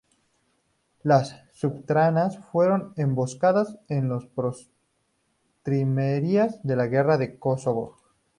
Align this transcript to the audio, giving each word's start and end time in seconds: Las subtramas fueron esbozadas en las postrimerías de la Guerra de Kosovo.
Las 1.03 1.35
subtramas 1.51 2.39
fueron 2.51 2.91
esbozadas 2.97 3.77
en 3.87 4.09
las 4.09 4.25
postrimerías 4.25 6.59
de 6.63 6.75
la 6.75 6.87
Guerra 6.87 7.19
de 7.19 7.37
Kosovo. 7.37 7.99